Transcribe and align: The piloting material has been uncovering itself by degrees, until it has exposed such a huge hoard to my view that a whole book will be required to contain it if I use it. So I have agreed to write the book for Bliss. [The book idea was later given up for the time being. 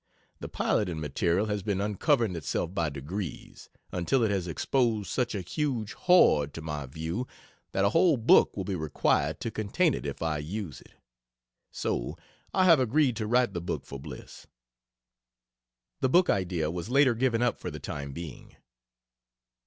The 0.39 0.49
piloting 0.49 0.99
material 0.99 1.45
has 1.45 1.61
been 1.61 1.79
uncovering 1.79 2.35
itself 2.35 2.73
by 2.73 2.89
degrees, 2.89 3.69
until 3.91 4.23
it 4.23 4.31
has 4.31 4.47
exposed 4.47 5.11
such 5.11 5.35
a 5.35 5.41
huge 5.41 5.93
hoard 5.93 6.55
to 6.55 6.61
my 6.63 6.87
view 6.87 7.27
that 7.71 7.85
a 7.85 7.89
whole 7.89 8.17
book 8.17 8.57
will 8.57 8.63
be 8.63 8.73
required 8.73 9.39
to 9.41 9.51
contain 9.51 9.93
it 9.93 10.07
if 10.07 10.23
I 10.23 10.39
use 10.39 10.81
it. 10.81 10.95
So 11.69 12.17
I 12.51 12.65
have 12.65 12.79
agreed 12.79 13.15
to 13.17 13.27
write 13.27 13.53
the 13.53 13.61
book 13.61 13.85
for 13.85 13.99
Bliss. 13.99 14.47
[The 15.99 16.09
book 16.09 16.31
idea 16.31 16.71
was 16.71 16.89
later 16.89 17.13
given 17.13 17.43
up 17.43 17.59
for 17.59 17.69
the 17.69 17.79
time 17.79 18.11
being. 18.11 18.55